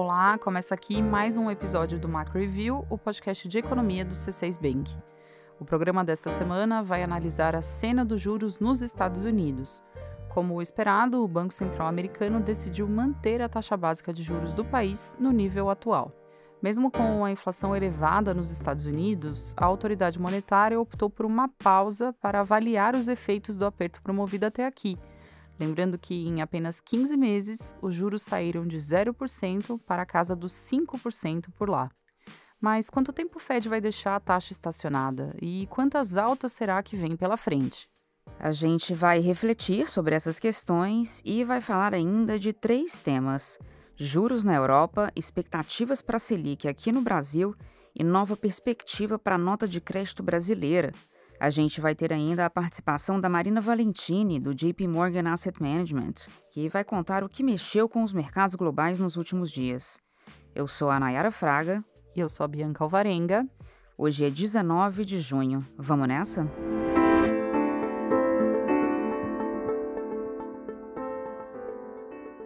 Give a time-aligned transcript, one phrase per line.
[0.00, 4.56] Olá, começa aqui mais um episódio do Macro Review, o podcast de economia do C6
[4.56, 4.96] Bank.
[5.58, 9.82] O programa desta semana vai analisar a cena dos juros nos Estados Unidos.
[10.28, 15.16] Como esperado, o Banco Central americano decidiu manter a taxa básica de juros do país
[15.18, 16.12] no nível atual.
[16.62, 22.14] Mesmo com a inflação elevada nos Estados Unidos, a autoridade monetária optou por uma pausa
[22.20, 24.96] para avaliar os efeitos do aperto promovido até aqui
[25.58, 30.52] Lembrando que em apenas 15 meses, os juros saíram de 0% para a casa dos
[30.52, 31.90] 5% por lá.
[32.60, 36.96] Mas quanto tempo o Fed vai deixar a taxa estacionada e quantas altas será que
[36.96, 37.88] vem pela frente?
[38.38, 43.58] A gente vai refletir sobre essas questões e vai falar ainda de três temas:
[43.96, 47.54] juros na Europa, expectativas para a Selic aqui no Brasil
[47.94, 50.92] e nova perspectiva para a nota de crédito brasileira.
[51.40, 56.26] A gente vai ter ainda a participação da Marina Valentini, do JP Morgan Asset Management,
[56.50, 60.00] que vai contar o que mexeu com os mercados globais nos últimos dias.
[60.52, 61.84] Eu sou a Nayara Fraga.
[62.16, 63.46] E eu sou a Bianca Alvarenga.
[63.96, 65.64] Hoje é 19 de junho.
[65.76, 66.50] Vamos nessa?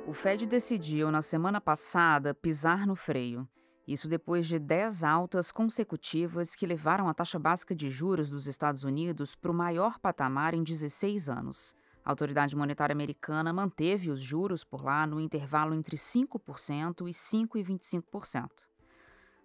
[0.06, 3.48] O Fed decidiu na semana passada pisar no freio
[3.86, 8.84] isso depois de 10 altas consecutivas que levaram a taxa básica de juros dos Estados
[8.84, 11.74] Unidos para o maior patamar em 16 anos.
[12.04, 18.48] A autoridade monetária americana manteve os juros por lá no intervalo entre 5% e 5,25%.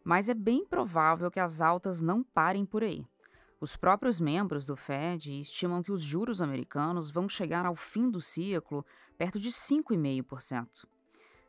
[0.03, 3.05] Mas é bem provável que as altas não parem por aí.
[3.59, 8.21] Os próprios membros do Fed estimam que os juros americanos vão chegar ao fim do
[8.21, 8.85] ciclo
[9.17, 10.85] perto de 5,5%.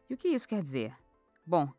[0.09, 0.95] E o que isso quer dizer?
[1.47, 1.71] Bom,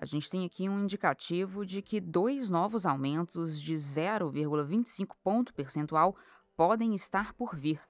[0.00, 6.16] a gente tem aqui um indicativo de que dois novos aumentos de 0,25 ponto percentual
[6.56, 7.80] podem estar por vir.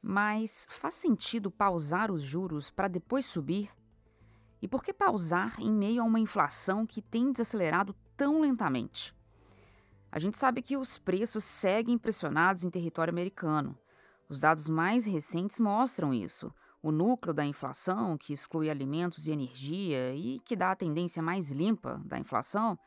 [0.00, 3.70] Mas faz sentido pausar os juros para depois subir?
[4.62, 9.14] E por que pausar em meio a uma inflação que tem desacelerado tão lentamente?
[10.10, 13.78] A gente sabe que os preços seguem pressionados em território americano.
[14.26, 16.50] Os dados mais recentes mostram isso.
[16.82, 21.50] O núcleo da inflação, que exclui alimentos e energia e que dá a tendência mais
[21.50, 22.78] limpa da inflação,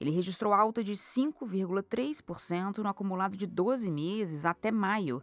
[0.00, 5.22] ele registrou alta de 5,3% no acumulado de 12 meses até maio,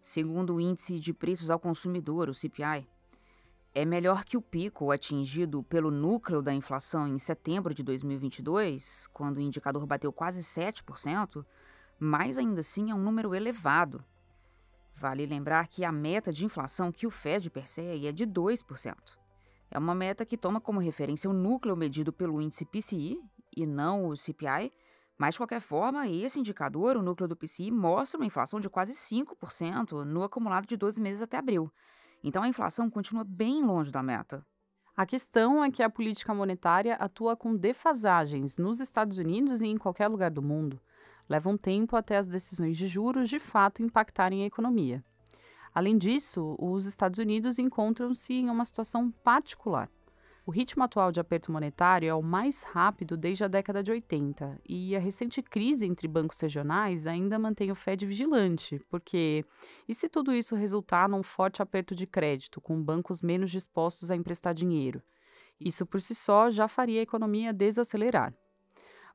[0.00, 2.88] segundo o Índice de Preços ao Consumidor, o CPI.
[3.74, 9.36] É melhor que o pico atingido pelo núcleo da inflação em setembro de 2022, quando
[9.36, 11.44] o indicador bateu quase 7%,
[12.00, 14.02] mas ainda assim é um número elevado
[14.98, 18.94] Vale lembrar que a meta de inflação que o Fed persegue é de 2%.
[19.70, 23.20] É uma meta que toma como referência o núcleo medido pelo índice PCI
[23.54, 24.72] e não o CPI,
[25.18, 28.92] mas de qualquer forma, esse indicador, o núcleo do PCI, mostra uma inflação de quase
[28.92, 31.70] 5% no acumulado de 12 meses até abril.
[32.24, 34.46] Então a inflação continua bem longe da meta.
[34.96, 39.76] A questão é que a política monetária atua com defasagens nos Estados Unidos e em
[39.76, 40.80] qualquer lugar do mundo
[41.28, 45.04] leva um tempo até as decisões de juros de fato impactarem a economia.
[45.74, 49.90] Além disso, os Estados Unidos encontram-se em uma situação particular.
[50.46, 54.60] O ritmo atual de aperto monetário é o mais rápido desde a década de 80
[54.64, 59.44] e a recente crise entre bancos regionais ainda mantém o Fed vigilante, porque
[59.88, 64.14] e se tudo isso resultar num forte aperto de crédito, com bancos menos dispostos a
[64.14, 65.02] emprestar dinheiro?
[65.58, 68.32] Isso por si só já faria a economia desacelerar.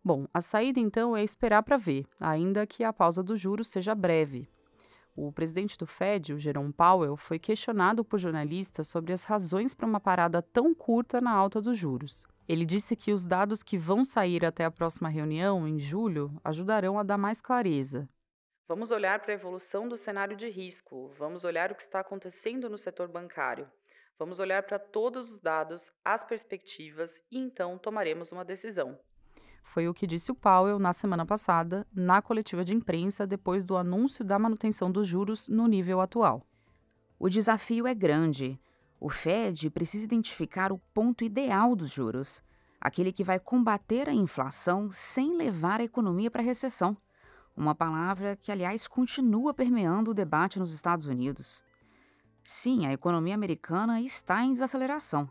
[0.03, 3.94] Bom, a saída então é esperar para ver, ainda que a pausa dos juros seja
[3.94, 4.50] breve.
[5.16, 9.85] O presidente do Fed, o Jerome Powell, foi questionado por jornalistas sobre as razões para
[9.85, 12.25] uma parada tão curta na alta dos juros.
[12.47, 16.97] Ele disse que os dados que vão sair até a próxima reunião, em julho, ajudarão
[16.97, 18.09] a dar mais clareza.
[18.67, 22.69] Vamos olhar para a evolução do cenário de risco, vamos olhar o que está acontecendo
[22.69, 23.69] no setor bancário,
[24.17, 28.97] vamos olhar para todos os dados, as perspectivas e então tomaremos uma decisão.
[29.61, 33.77] Foi o que disse o Powell na semana passada, na coletiva de imprensa, depois do
[33.77, 36.45] anúncio da manutenção dos juros no nível atual.
[37.17, 38.59] O desafio é grande.
[38.99, 42.43] O Fed precisa identificar o ponto ideal dos juros,
[42.79, 46.97] aquele que vai combater a inflação sem levar a economia para a recessão.
[47.55, 51.64] Uma palavra que, aliás, continua permeando o debate nos Estados Unidos.
[52.43, 55.29] Sim, a economia americana está em desaceleração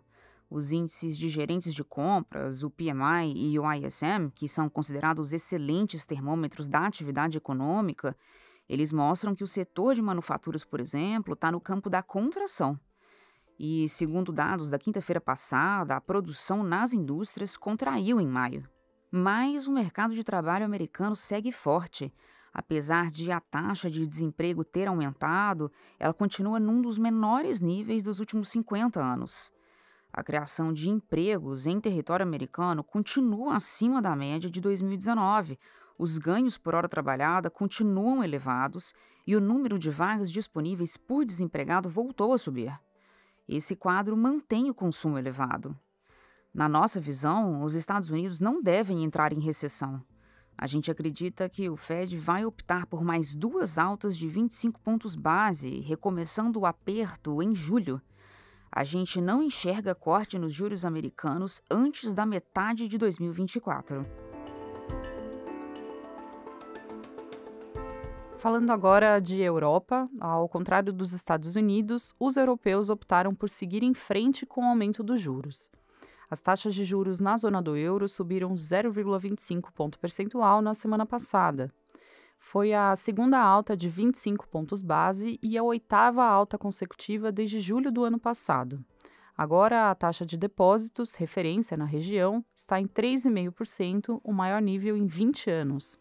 [0.50, 6.04] os índices de gerentes de compras, o PMI e o ISM, que são considerados excelentes
[6.04, 8.16] termômetros da atividade econômica,
[8.68, 12.78] eles mostram que o setor de manufaturas, por exemplo, está no campo da contração.
[13.58, 18.68] E, segundo dados da quinta-feira passada, a produção nas indústrias contraiu em maio.
[19.10, 22.12] Mas o mercado de trabalho americano segue forte.
[22.52, 28.18] Apesar de a taxa de desemprego ter aumentado, ela continua num dos menores níveis dos
[28.18, 29.52] últimos 50 anos.
[30.12, 35.58] A criação de empregos em território americano continua acima da média de 2019.
[35.96, 38.92] Os ganhos por hora trabalhada continuam elevados
[39.26, 42.72] e o número de vagas disponíveis por desempregado voltou a subir.
[43.46, 45.78] Esse quadro mantém o consumo elevado.
[46.52, 50.02] Na nossa visão, os Estados Unidos não devem entrar em recessão.
[50.58, 55.14] A gente acredita que o Fed vai optar por mais duas altas de 25 pontos
[55.14, 58.00] base, recomeçando o aperto em julho.
[58.72, 64.06] A gente não enxerga corte nos juros americanos antes da metade de 2024.
[68.38, 73.92] Falando agora de Europa, ao contrário dos Estados Unidos, os europeus optaram por seguir em
[73.92, 75.68] frente com o aumento dos juros.
[76.30, 81.70] As taxas de juros na zona do euro subiram 0,25 ponto percentual na semana passada.
[82.42, 87.92] Foi a segunda alta de 25 pontos base e a oitava alta consecutiva desde julho
[87.92, 88.84] do ano passado.
[89.36, 95.06] Agora, a taxa de depósitos, referência na região, está em 3,5%, o maior nível em
[95.06, 95.98] 20 anos.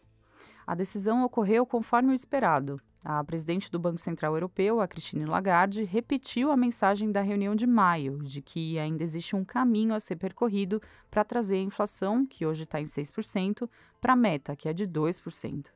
[0.66, 2.78] A decisão ocorreu conforme o esperado.
[3.04, 7.68] A presidente do Banco Central Europeu, a Christine Lagarde, repetiu a mensagem da reunião de
[7.68, 10.82] maio, de que ainda existe um caminho a ser percorrido
[11.12, 13.70] para trazer a inflação, que hoje está em 6%,
[14.02, 15.68] para a meta, que é de 2%.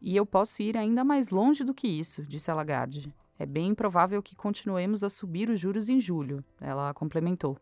[0.00, 3.12] E eu posso ir ainda mais longe do que isso, disse a Lagarde.
[3.38, 7.56] É bem provável que continuemos a subir os juros em julho, ela complementou.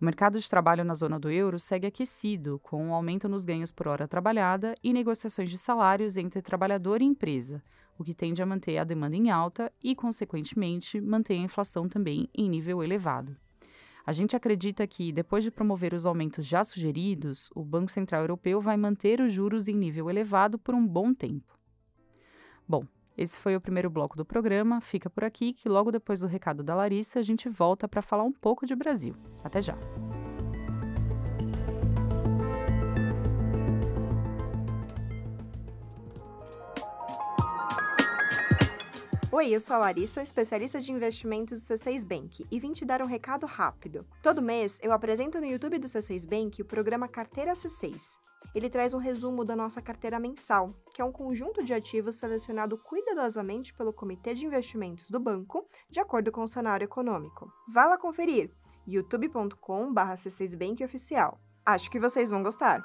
[0.00, 3.72] O mercado de trabalho na zona do euro segue aquecido, com um aumento nos ganhos
[3.72, 7.60] por hora trabalhada e negociações de salários entre trabalhador e empresa,
[7.98, 12.28] o que tende a manter a demanda em alta e, consequentemente, mantém a inflação também
[12.32, 13.36] em nível elevado.
[14.08, 18.58] A gente acredita que, depois de promover os aumentos já sugeridos, o Banco Central Europeu
[18.58, 21.58] vai manter os juros em nível elevado por um bom tempo.
[22.66, 22.86] Bom,
[23.18, 24.80] esse foi o primeiro bloco do programa.
[24.80, 28.24] Fica por aqui que logo depois do recado da Larissa a gente volta para falar
[28.24, 29.14] um pouco de Brasil.
[29.44, 29.76] Até já!
[39.30, 43.02] Oi, eu sou a Larissa, especialista de investimentos do C6 Bank, e vim te dar
[43.02, 44.06] um recado rápido.
[44.22, 48.18] Todo mês eu apresento no YouTube do C6 Bank o programa Carteira C6.
[48.54, 52.78] Ele traz um resumo da nossa carteira mensal, que é um conjunto de ativos selecionado
[52.78, 57.52] cuidadosamente pelo Comitê de Investimentos do banco, de acordo com o cenário econômico.
[57.70, 58.50] Vá lá conferir
[58.86, 61.38] youtube.com/c6bank oficial.
[61.66, 62.82] Acho que vocês vão gostar.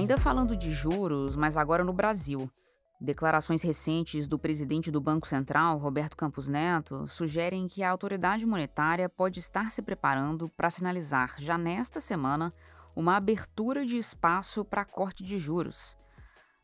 [0.00, 2.50] Ainda falando de juros, mas agora no Brasil.
[2.98, 9.10] Declarações recentes do presidente do Banco Central, Roberto Campos Neto, sugerem que a autoridade monetária
[9.10, 12.50] pode estar se preparando para sinalizar já nesta semana
[12.96, 15.98] uma abertura de espaço para corte de juros.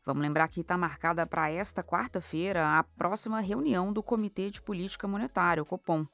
[0.03, 5.07] Vamos lembrar que está marcada para esta quarta-feira a próxima reunião do Comitê de Política
[5.07, 6.07] Monetária, o COPOM.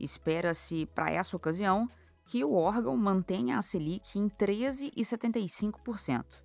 [0.00, 1.86] Espera-se, para essa ocasião,
[2.24, 6.42] que o órgão mantenha a Selic em 13,75%.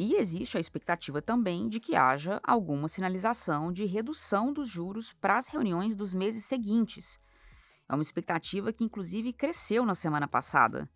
[0.00, 5.36] E existe a expectativa também de que haja alguma sinalização de redução dos juros para
[5.36, 7.18] as reuniões dos meses seguintes.
[7.88, 10.88] É uma expectativa que, inclusive, cresceu na semana passada.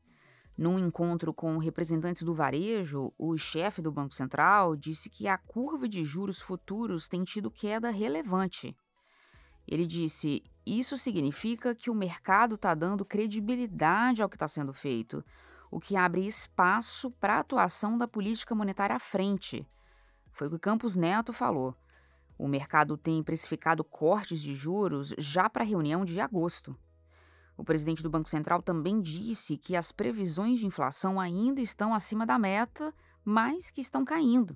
[0.56, 5.88] Num encontro com representantes do varejo, o chefe do Banco Central disse que a curva
[5.88, 8.76] de juros futuros tem tido queda relevante.
[9.66, 15.24] Ele disse: Isso significa que o mercado está dando credibilidade ao que está sendo feito
[15.72, 19.66] o que abre espaço para a atuação da política monetária à frente.
[20.30, 21.74] Foi o que Campos Neto falou.
[22.38, 26.78] O mercado tem precificado cortes de juros já para a reunião de agosto.
[27.56, 32.26] O presidente do Banco Central também disse que as previsões de inflação ainda estão acima
[32.26, 34.54] da meta, mas que estão caindo.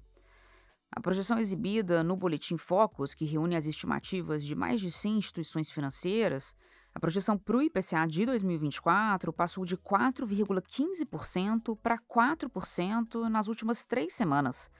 [0.94, 5.70] A projeção exibida no Boletim Focus, que reúne as estimativas de mais de 100 instituições
[5.70, 6.54] financeiras,
[6.96, 14.14] a projeção para o IPCA de 2024 passou de 4,15% para 4% nas últimas três
[14.14, 14.70] semanas.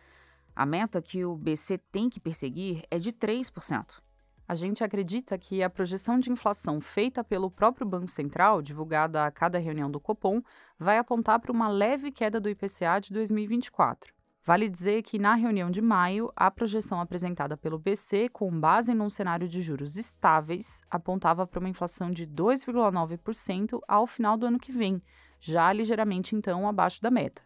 [0.54, 4.00] A meta que o BC tem que perseguir é de 3%.
[4.49, 9.30] A gente acredita que a projeção de inflação feita pelo próprio Banco Central, divulgada a
[9.30, 10.40] cada reunião do Copom,
[10.78, 14.15] vai apontar para uma leve queda do IPCA de 2024.
[14.47, 19.11] Vale dizer que na reunião de maio, a projeção apresentada pelo BC, com base num
[19.11, 24.71] cenário de juros estáveis, apontava para uma inflação de 2,9% ao final do ano que
[24.71, 25.03] vem,
[25.41, 27.43] já ligeiramente então abaixo da meta.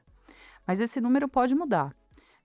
[0.67, 1.97] Mas esse número pode mudar.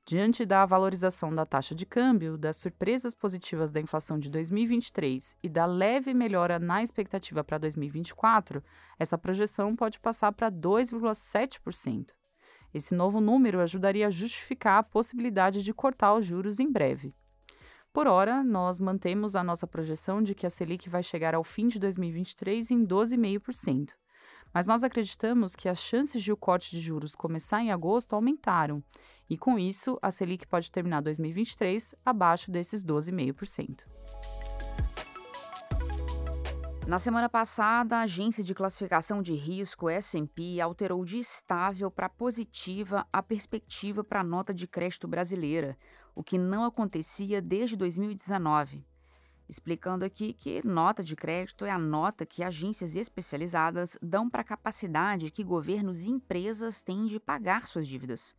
[0.05, 5.49] Diante da valorização da taxa de câmbio, das surpresas positivas da inflação de 2023 e
[5.49, 8.63] da leve melhora na expectativa para 2024,
[8.97, 12.13] essa projeção pode passar para 2,7%.
[12.75, 17.15] Esse novo número ajudaria a justificar a possibilidade de cortar os juros em breve.
[17.93, 21.69] Por hora, nós mantemos a nossa projeção de que a Selic vai chegar ao fim
[21.69, 23.91] de 2023 em 12,5%.
[24.53, 28.83] Mas nós acreditamos que as chances de o corte de juros começar em agosto aumentaram,
[29.29, 33.85] e com isso, a Selic pode terminar 2023 abaixo desses 12,5%.
[36.87, 43.07] Na semana passada, a agência de classificação de risco S&P alterou de estável para positiva
[43.11, 45.75] a perspectiva para a nota de crédito brasileira,
[46.13, 48.85] o que não acontecia desde 2019.
[49.49, 54.45] Explicando aqui que nota de crédito é a nota que agências especializadas dão para a
[54.45, 58.35] capacidade que governos e empresas têm de pagar suas dívidas.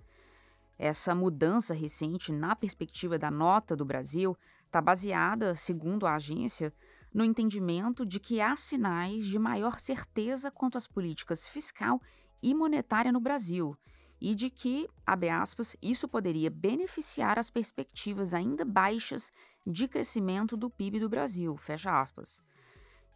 [0.78, 4.36] Essa mudança recente na perspectiva da nota do Brasil
[4.66, 6.72] está baseada, segundo a agência,
[7.16, 11.98] no entendimento de que há sinais de maior certeza quanto às políticas fiscal
[12.42, 13.74] e monetária no Brasil
[14.20, 19.32] e de que, abre aspas, isso poderia beneficiar as perspectivas ainda baixas
[19.66, 22.42] de crescimento do PIB do Brasil, fecha aspas.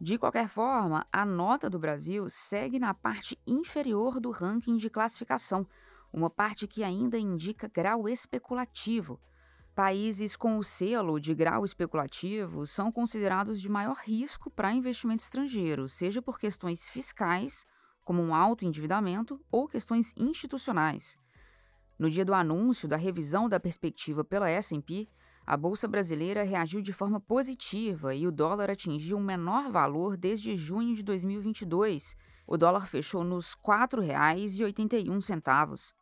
[0.00, 5.66] De qualquer forma, a nota do Brasil segue na parte inferior do ranking de classificação,
[6.10, 9.20] uma parte que ainda indica grau especulativo,
[9.74, 15.88] Países com o selo de grau especulativo são considerados de maior risco para investimento estrangeiro,
[15.88, 17.66] seja por questões fiscais,
[18.04, 21.16] como um alto endividamento, ou questões institucionais.
[21.98, 25.08] No dia do anúncio da revisão da perspectiva pela S&P,
[25.46, 30.56] a bolsa brasileira reagiu de forma positiva e o dólar atingiu o menor valor desde
[30.56, 32.16] junho de 2022.
[32.46, 35.92] O dólar fechou nos R$ 4,81.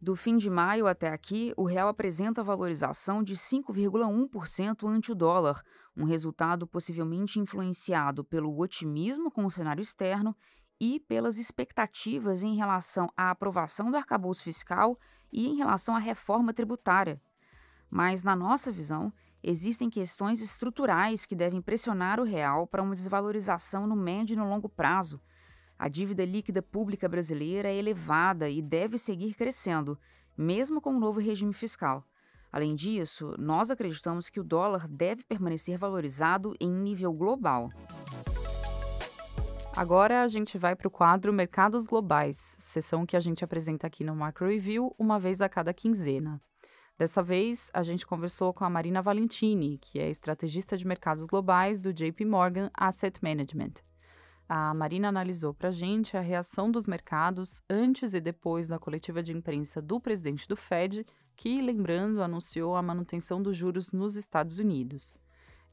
[0.00, 5.60] Do fim de maio até aqui, o real apresenta valorização de 5,1% ante o dólar,
[5.96, 10.36] um resultado possivelmente influenciado pelo otimismo com o cenário externo
[10.80, 14.96] e pelas expectativas em relação à aprovação do arcabouço fiscal
[15.32, 17.20] e em relação à reforma tributária.
[17.90, 19.12] Mas, na nossa visão,
[19.42, 24.48] existem questões estruturais que devem pressionar o real para uma desvalorização no médio e no
[24.48, 25.20] longo prazo
[25.78, 29.98] a dívida líquida pública brasileira é elevada e deve seguir crescendo,
[30.36, 32.04] mesmo com o novo regime fiscal.
[32.50, 37.70] Além disso, nós acreditamos que o dólar deve permanecer valorizado em nível global.
[39.76, 44.02] Agora a gente vai para o quadro Mercados Globais, sessão que a gente apresenta aqui
[44.02, 46.40] no Macro Review uma vez a cada quinzena.
[46.98, 51.78] Dessa vez, a gente conversou com a Marina Valentini, que é estrategista de mercados globais
[51.78, 53.74] do JP Morgan Asset Management.
[54.48, 59.22] A Marina analisou para a gente a reação dos mercados antes e depois da coletiva
[59.22, 61.04] de imprensa do presidente do Fed,
[61.36, 65.14] que, lembrando, anunciou a manutenção dos juros nos Estados Unidos.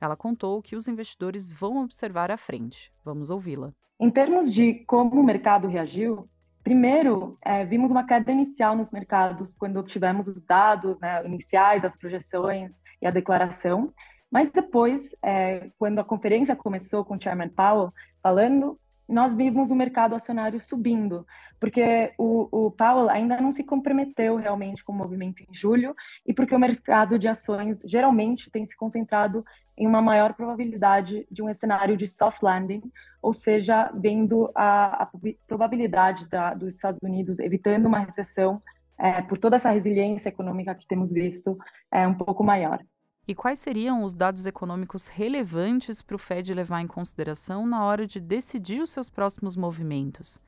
[0.01, 2.91] Ela contou que os investidores vão observar à frente.
[3.01, 3.71] Vamos ouvi-la.
[3.97, 6.29] Em termos de como o mercado reagiu,
[6.61, 11.97] primeiro é, vimos uma queda inicial nos mercados quando obtivemos os dados né, iniciais, as
[11.97, 13.93] projeções e a declaração.
[14.35, 18.77] Mas depois, é, quando a conferência começou com o Chairman Powell falando,
[19.07, 21.25] nós vimos o mercado acionário subindo,
[21.57, 25.95] porque o, o Powell ainda não se comprometeu realmente com o movimento em julho
[26.27, 29.41] e porque o mercado de ações geralmente tem se concentrado
[29.77, 32.81] em uma maior probabilidade de um cenário de soft landing,
[33.21, 35.09] ou seja, vendo a, a
[35.47, 38.61] probabilidade da, dos Estados Unidos evitando uma recessão
[38.97, 41.57] é, por toda essa resiliência econômica que temos visto
[41.89, 42.83] é um pouco maior.
[43.27, 48.05] E quais seriam os dados econômicos relevantes para o Fed levar em consideração na hora
[48.05, 50.39] de decidir os seus próximos movimentos?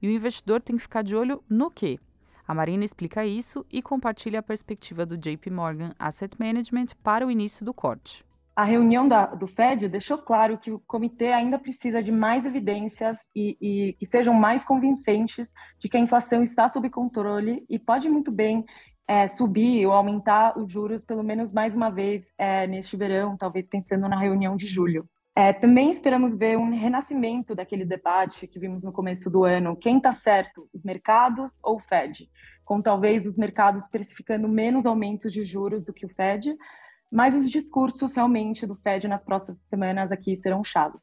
[0.00, 1.98] E o investidor tem que ficar de olho no quê?
[2.46, 7.32] A Marina explica isso e compartilha a perspectiva do JP Morgan Asset Management para o
[7.32, 8.24] início do corte.
[8.54, 13.30] A reunião da, do Fed deixou claro que o comitê ainda precisa de mais evidências
[13.34, 18.08] e, e, que sejam mais convincentes de que a inflação está sob controle e pode
[18.08, 18.64] muito bem
[19.10, 23.68] é, subir ou aumentar os juros pelo menos mais uma vez é, neste verão, talvez
[23.68, 25.04] pensando na reunião de julho.
[25.34, 29.96] É, também esperamos ver um renascimento daquele debate que vimos no começo do ano: quem
[29.96, 32.30] está certo, os mercados ou o Fed?
[32.64, 36.56] Com talvez os mercados precificando menos aumentos de juros do que o Fed,
[37.10, 40.96] mas os discursos realmente do Fed nas próximas semanas aqui serão chave.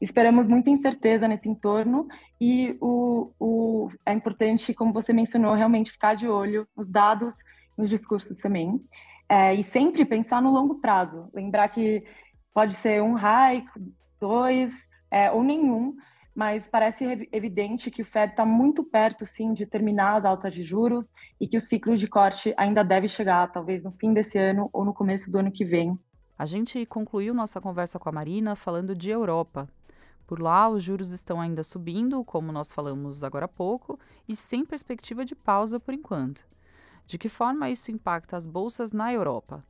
[0.00, 2.06] Esperamos muita incerteza nesse entorno
[2.40, 7.36] e o, o, é importante, como você mencionou, realmente ficar de olho nos dados,
[7.76, 8.80] nos discursos também.
[9.28, 11.30] É, e sempre pensar no longo prazo.
[11.32, 12.04] Lembrar que
[12.52, 13.70] pode ser um hike,
[14.20, 15.96] dois, é, ou nenhum,
[16.34, 20.62] mas parece evidente que o Fed está muito perto, sim, de terminar as altas de
[20.62, 24.68] juros e que o ciclo de corte ainda deve chegar, talvez no fim desse ano
[24.72, 25.96] ou no começo do ano que vem.
[26.36, 29.68] A gente concluiu nossa conversa com a Marina falando de Europa,
[30.26, 34.64] Por lá, os juros estão ainda subindo, como nós falamos agora há pouco, e sem
[34.64, 36.46] perspectiva de pausa por enquanto.
[37.06, 39.62] De que forma isso impacta as bolsas na Europa?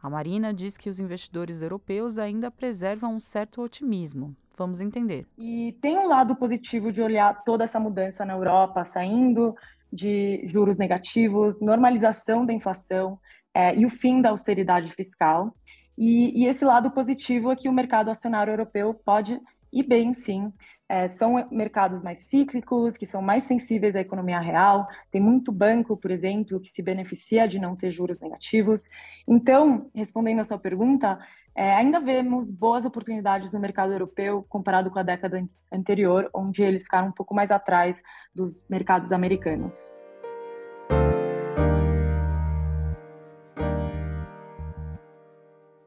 [0.00, 4.36] A Marina diz que os investidores europeus ainda preservam um certo otimismo.
[4.56, 5.26] Vamos entender.
[5.36, 9.54] E tem um lado positivo de olhar toda essa mudança na Europa, saindo
[9.92, 13.18] de juros negativos, normalização da inflação
[13.52, 15.54] é, e o fim da austeridade fiscal.
[15.98, 19.40] E, e, esse lado positivo é que o mercado acionário europeu pode
[19.72, 20.52] ir bem, sim.
[20.88, 24.86] É, são mercados mais cíclicos, que são mais sensíveis à economia real.
[25.10, 28.82] Tem muito banco, por exemplo, que se beneficia de não ter juros negativos.
[29.26, 31.18] Então, respondendo a sua pergunta,
[31.54, 36.84] é, ainda vemos boas oportunidades no mercado europeu comparado com a década anterior, onde eles
[36.84, 38.00] ficaram um pouco mais atrás
[38.34, 39.92] dos mercados americanos.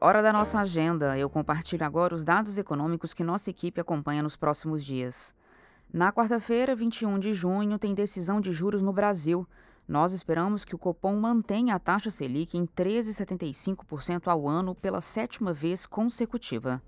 [0.02, 1.18] Hora da nossa agenda.
[1.18, 5.34] Eu compartilho agora os dados econômicos que nossa equipe acompanha nos próximos dias.
[5.92, 9.46] Na quarta-feira, 21 de junho, tem decisão de juros no Brasil.
[9.86, 15.52] Nós esperamos que o Copom mantenha a taxa Selic em 13,75% ao ano pela sétima
[15.52, 16.82] vez consecutiva.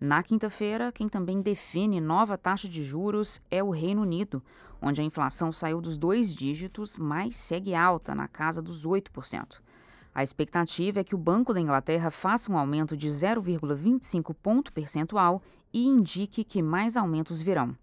[0.00, 4.42] Na quinta-feira, quem também define nova taxa de juros é o Reino Unido,
[4.82, 9.60] onde a inflação saiu dos dois dígitos, mas segue alta, na casa dos 8%.
[10.18, 15.40] A expectativa é que o Banco da Inglaterra faça um aumento de 0,25 ponto percentual
[15.72, 17.78] e indique que mais aumentos virão.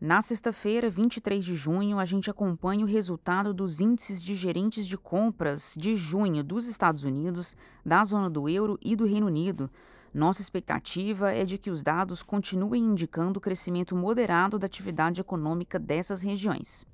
[0.00, 4.98] Na sexta-feira, 23 de junho, a gente acompanha o resultado dos índices de gerentes de
[4.98, 9.70] compras de junho dos Estados Unidos, da zona do euro e do Reino Unido.
[10.12, 15.78] Nossa expectativa é de que os dados continuem indicando o crescimento moderado da atividade econômica
[15.78, 16.84] dessas regiões.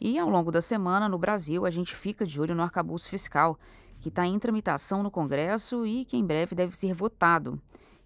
[0.00, 3.58] E ao longo da semana, no Brasil, a gente fica de olho no arcabouço fiscal,
[4.00, 7.60] que está em tramitação no Congresso e que em breve deve ser votado.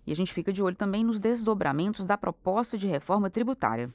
[0.06, 3.92] E a gente fica de olho também nos desdobramentos da proposta de reforma tributária.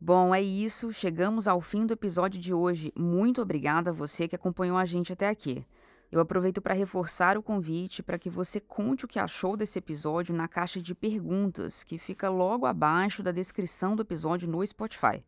[0.00, 0.92] Bom, é isso.
[0.92, 2.92] Chegamos ao fim do episódio de hoje.
[2.96, 5.66] Muito obrigada a você que acompanhou a gente até aqui.
[6.12, 10.34] Eu aproveito para reforçar o convite para que você conte o que achou desse episódio
[10.34, 15.24] na caixa de perguntas, que fica logo abaixo da descrição do episódio no Spotify.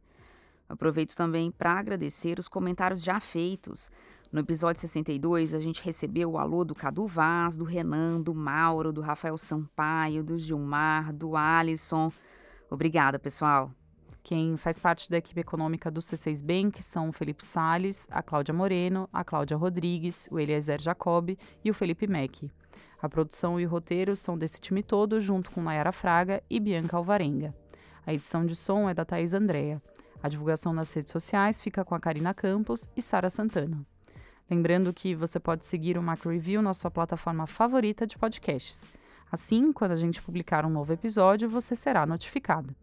[0.68, 3.90] Aproveito também para agradecer os comentários já feitos.
[4.30, 8.92] No episódio 62, a gente recebeu o alô do Cadu Vaz, do Renan, do Mauro,
[8.92, 12.12] do Rafael Sampaio, do Gilmar, do Alisson.
[12.70, 13.70] Obrigada, pessoal.
[14.22, 18.52] Quem faz parte da equipe econômica do C6 Bank são o Felipe Sales, a Cláudia
[18.52, 21.30] Moreno, a Cláudia Rodrigues, o Eliezer Jacob
[21.64, 22.50] e o Felipe Mack.
[23.00, 26.98] A produção e o roteiro são desse time todo, junto com Nayara Fraga e Bianca
[26.98, 27.54] Alvarenga.
[28.04, 29.80] A edição de som é da Thaís Andrea.
[30.22, 33.86] A divulgação nas redes sociais fica com a Karina Campos e Sara Santana.
[34.50, 38.88] Lembrando que você pode seguir o Macro Review na sua plataforma favorita de podcasts.
[39.30, 42.74] Assim, quando a gente publicar um novo episódio, você será notificado.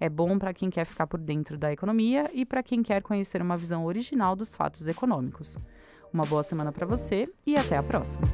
[0.00, 3.40] É bom para quem quer ficar por dentro da economia e para quem quer conhecer
[3.40, 5.56] uma visão original dos fatos econômicos.
[6.12, 8.26] Uma boa semana para você e até a próxima!